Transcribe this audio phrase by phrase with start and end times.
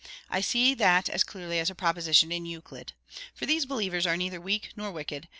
[0.31, 2.93] I see that as clearly as a proposition in Euclid.
[3.35, 5.27] For these believers are neither weak nor wicked.